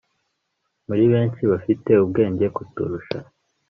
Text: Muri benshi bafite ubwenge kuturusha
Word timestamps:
Muri 0.87 1.03
benshi 1.13 1.41
bafite 1.51 1.91
ubwenge 2.03 2.45
kuturusha 2.55 3.17